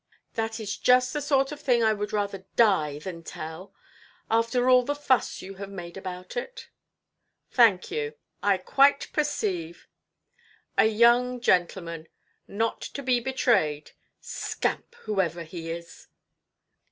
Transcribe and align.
"That 0.33 0.59
is 0.59 0.77
just 0.77 1.13
the 1.13 1.21
sort 1.21 1.51
of 1.51 1.59
thing 1.59 1.83
I 1.83 1.93
would 1.93 2.11
rather 2.11 2.47
die 2.55 2.97
than 2.97 3.21
tell, 3.21 3.71
after 4.31 4.67
all 4.67 4.81
the 4.81 4.95
fuss 4.95 5.43
you 5.43 5.53
have 5.61 5.69
made 5.69 5.95
about 5.95 6.35
it". 6.35 6.69
"Thank 7.51 7.91
you; 7.91 8.15
I 8.41 8.57
quite 8.57 9.09
perceive. 9.13 9.87
A 10.75 10.85
young 10.85 11.39
gentleman—not 11.39 12.81
to 12.81 13.03
be 13.03 13.19
betrayed—scamp, 13.19 14.95
whoever 15.01 15.43
he 15.43 15.69
is". 15.69 16.07